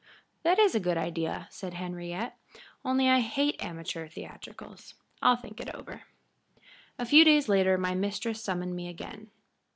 "That 0.41 0.57
is 0.57 0.73
a 0.73 0.79
good 0.79 0.97
idea," 0.97 1.45
said 1.51 1.75
Henriette; 1.75 2.35
"only 2.83 3.07
I 3.07 3.19
hate 3.19 3.63
amateur 3.63 4.07
theatricals. 4.07 4.95
I'll 5.21 5.35
think 5.35 5.59
it 5.59 5.75
over." 5.75 6.05
A 6.97 7.05
few 7.05 7.23
days 7.23 7.47
later 7.47 7.77
my 7.77 7.93
mistress 7.93 8.41
summoned 8.43 8.75
me 8.75 8.87
again. 8.87 9.29